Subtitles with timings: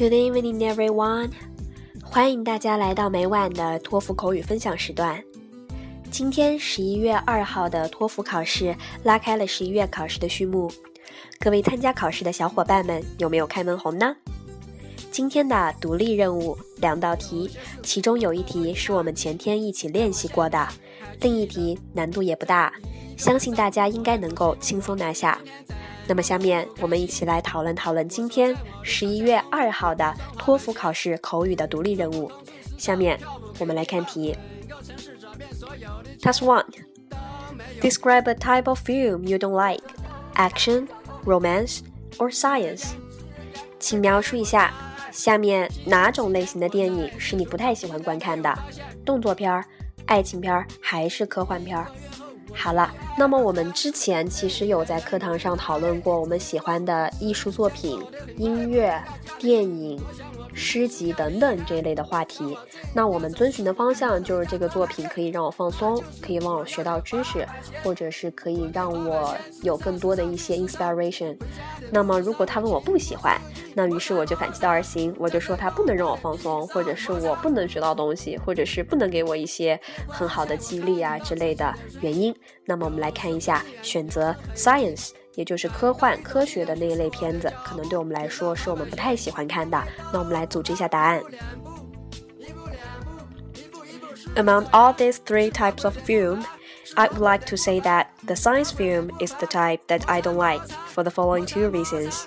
[0.00, 1.30] Good evening, everyone！
[2.02, 5.22] 欢迎大家来到每晚的托福口语分享时段。
[6.10, 10.72] 今天十一月二号的托福考试拉开了十一月考试的序幕。
[11.38, 14.16] 各位参加考试的小伙伴们，有没有开门红呢？
[15.10, 17.50] 今天的独立任务两道题，
[17.82, 20.66] 其中有一题是我们前天一起练习过的，
[21.20, 22.72] 另一题难度也不大，
[23.18, 25.38] 相信大家应该能够轻松拿下。
[26.10, 32.28] 那么，下面我们一起来讨论讨论今天十一月二号的托福考试口语的独立任务。
[32.76, 33.16] 下面
[33.60, 34.36] 我们来看题。
[36.20, 36.66] Task One:
[37.80, 39.84] Describe a type of film you don't like.
[40.34, 40.88] Action,
[41.24, 41.82] romance,
[42.18, 42.88] or science?
[43.78, 44.74] 请描述一下
[45.12, 48.52] 下面哪种类型的电影是你不太喜欢观看的？
[49.04, 49.64] 动作片、
[50.06, 51.86] 爱情片还是科幻片？
[52.52, 58.00] 好了，那么我们之前其实有在课堂上讨论过我们喜欢的艺术作品、
[58.36, 59.02] 音乐、
[59.38, 59.98] 电影、
[60.52, 62.56] 诗集等等这一类的话题。
[62.94, 67.46] 那我们遵循的方向就是这个作品可以让我放松，可以让我学到知识，
[67.82, 71.36] 或者是可以让我有更多的一些 inspiration。
[71.90, 73.40] 那么如果他问我不喜欢，
[73.74, 82.34] 那于是我就反其道而行，我就说他不能让我放松，或者是我不能学到东西，或者是不能给我一些很好的激励啊之类的原因。
[82.64, 89.80] 那么我们来看一下，选择 science，也就是科幻、科学的那一类片子，可能对我们来说是我们不太喜欢看的。
[90.12, 91.22] 那我们来组织一下答案。
[94.36, 96.44] Among all these three types of film,
[96.94, 100.36] I would like to say that the science film is the type that I don't
[100.36, 102.26] like for the following two reasons.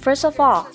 [0.00, 0.68] First of all,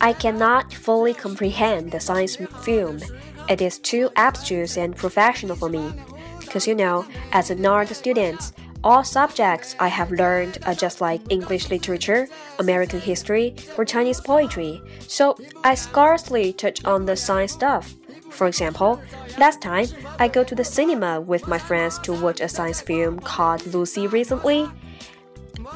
[0.00, 3.00] I cannot fully comprehend the science film.
[3.48, 5.92] It is too abstruse and professional for me.
[6.40, 8.52] Because you know, as an art student,
[8.84, 12.28] all subjects I have learned are just like English literature,
[12.58, 17.94] American history, or Chinese poetry, so I scarcely touch on the science stuff.
[18.28, 19.00] For example,
[19.38, 19.86] last time
[20.18, 24.06] I go to the cinema with my friends to watch a science film called Lucy
[24.06, 24.68] recently.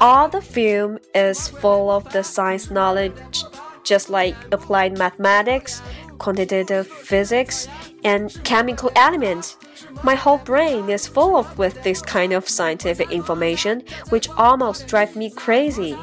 [0.00, 3.44] All the film is full of the science knowledge,
[3.82, 5.82] just like applied mathematics,
[6.18, 7.68] quantitative physics,
[8.04, 9.56] and chemical elements.
[10.02, 15.16] My whole brain is full of with this kind of scientific information, which almost drive
[15.16, 15.96] me crazy.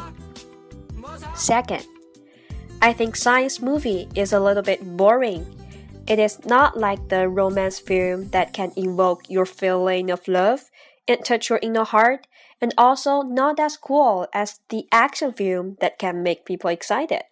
[1.35, 1.85] Second,
[2.81, 5.45] I think science movie is a little bit boring.
[6.07, 10.69] It is not like the romance film that can invoke your feeling of love
[11.06, 12.26] and touch your inner heart,
[12.60, 17.22] and also not as cool as the action film that can make people excited.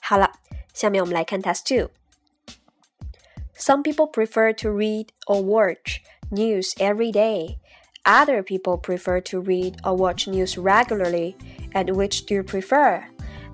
[0.00, 0.32] 好了，
[0.74, 7.58] 下面我们来看 Test Two。Some people prefer to read or watch news every day.
[8.04, 11.36] Other people prefer to read or watch news regularly.
[11.72, 13.04] And which do you prefer?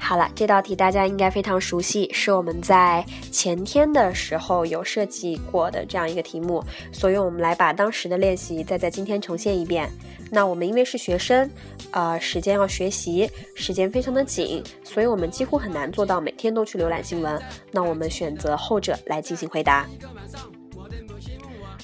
[0.03, 9.89] 好了，这道题大家应该非常熟悉，是我们在前天的时候有设计过的这样一个题目，所以我们来把当时的练习再在今天重现一遍。
[10.29, 11.49] 那我们因为是学生，
[11.91, 17.41] 呃，时间要学习，时间非常的紧，所以我们几乎很难做到每天都去浏览新闻。
[17.71, 19.87] 那我们选择后者来进行回答。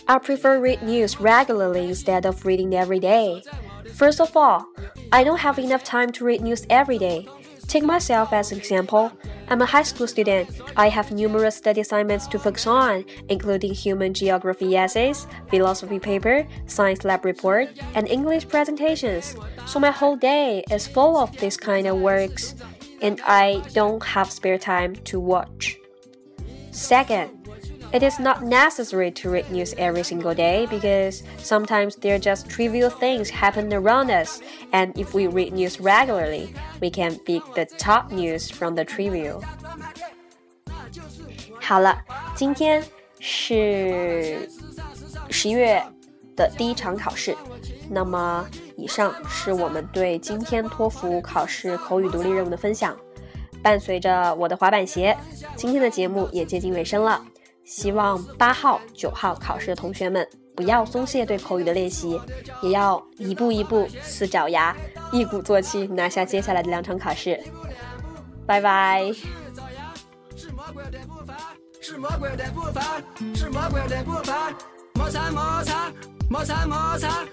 [0.06, 3.44] I prefer read news regularly instead of reading every day.
[3.96, 4.66] First of all,
[5.10, 7.26] I don't have enough time to read news every day.
[7.70, 9.14] Take myself as an example.
[9.48, 10.50] I'm a high school student.
[10.76, 17.06] I have numerous study assignments to focus on, including human geography essays, philosophy paper, science
[17.06, 19.36] lab report, and English presentations.
[19.68, 22.56] So my whole day is full of this kind of works,
[23.04, 25.78] and I don't have spare time to watch.
[26.72, 27.39] Second,
[27.93, 32.49] it is not necessary to read news every single day because sometimes there are just
[32.49, 34.41] trivial things happen around us,
[34.73, 39.41] and if we read news regularly, we can pick the top news from the trivial.
[41.61, 41.99] 好了，
[42.35, 42.83] 今天
[43.21, 44.49] 是
[45.31, 45.83] 十一月
[46.37, 47.37] 的第一场考试。
[47.89, 48.47] 那么，
[48.77, 52.97] 以上是我们对今天托福考试口语独立任务的分享。
[53.63, 55.17] 伴随着我的滑板鞋，
[55.57, 57.25] 今天的节目也接近尾声了。
[57.70, 62.20] 希望八号、九号考试的同学们不要松懈对口语的练习，
[62.64, 64.76] 也要一步一步撕脚牙，
[65.12, 67.40] 一鼓作气拿下接下来的两场考试。
[68.48, 69.14] 拜拜。
[70.36, 71.38] 是魔鬼的步伐，
[71.80, 72.82] 是魔鬼的步伐，
[73.36, 74.52] 是魔鬼的步伐，
[74.96, 75.92] 摩擦摩擦
[76.28, 77.24] 摩擦摩擦，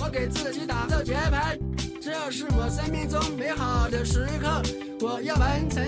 [0.00, 1.58] 我给自己打的节拍，
[2.00, 4.62] 这是我生命中美好的时刻，
[5.02, 5.82] 我要完成。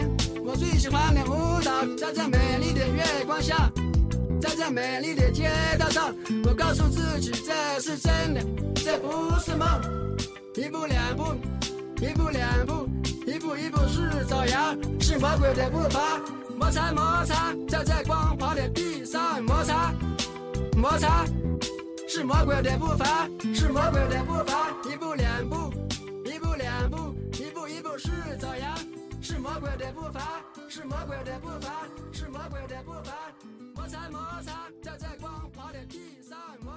[0.44, 3.70] 我最喜欢的舞蹈，在这美丽的月光下，
[4.42, 6.12] 在这美丽的街道上，
[6.44, 8.40] 我告诉自己这是真的，
[8.74, 9.68] 这不是梦。
[10.56, 11.22] 一步两步，
[12.00, 12.88] 一步两步，
[13.24, 13.70] 一步一。
[13.70, 16.20] 步是走样，是魔鬼的步伐。
[16.58, 19.92] 摩擦摩擦，走在光滑的地上，摩擦
[20.76, 21.24] 摩擦，
[22.08, 24.70] 是魔鬼的步伐，是魔鬼的步伐。
[24.90, 25.23] 一步两
[29.54, 33.14] 魔鬼的步伐，是魔鬼的步伐，是魔鬼的步伐。
[33.76, 36.36] 摩擦摩擦，站在光滑的地上。
[36.60, 36.73] 摩